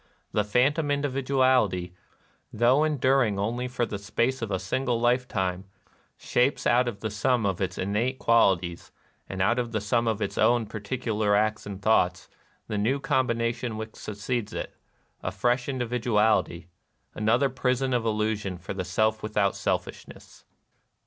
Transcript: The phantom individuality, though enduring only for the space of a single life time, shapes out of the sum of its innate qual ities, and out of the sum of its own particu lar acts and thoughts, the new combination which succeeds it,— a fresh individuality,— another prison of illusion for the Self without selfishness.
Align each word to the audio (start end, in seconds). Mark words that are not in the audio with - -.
The 0.31 0.43
phantom 0.43 0.89
individuality, 0.89 1.93
though 2.51 2.83
enduring 2.83 3.37
only 3.37 3.67
for 3.67 3.85
the 3.85 3.99
space 3.99 4.41
of 4.41 4.49
a 4.49 4.57
single 4.57 4.99
life 4.99 5.27
time, 5.27 5.65
shapes 6.17 6.65
out 6.65 6.87
of 6.87 7.01
the 7.01 7.11
sum 7.11 7.45
of 7.45 7.61
its 7.61 7.77
innate 7.77 8.17
qual 8.17 8.57
ities, 8.57 8.89
and 9.29 9.43
out 9.43 9.59
of 9.59 9.73
the 9.73 9.79
sum 9.79 10.07
of 10.07 10.19
its 10.19 10.39
own 10.39 10.65
particu 10.65 11.15
lar 11.15 11.35
acts 11.35 11.67
and 11.67 11.83
thoughts, 11.83 12.29
the 12.67 12.79
new 12.79 12.99
combination 12.99 13.77
which 13.77 13.95
succeeds 13.95 14.53
it,— 14.53 14.73
a 15.21 15.31
fresh 15.31 15.69
individuality,— 15.69 16.67
another 17.13 17.47
prison 17.47 17.93
of 17.93 18.03
illusion 18.03 18.57
for 18.57 18.73
the 18.73 18.83
Self 18.83 19.21
without 19.21 19.55
selfishness. 19.55 20.45